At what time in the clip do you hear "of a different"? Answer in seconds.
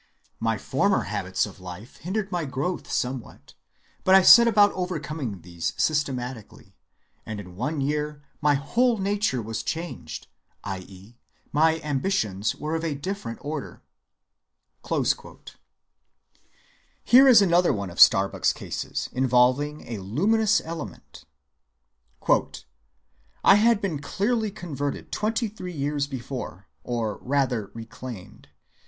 12.73-13.37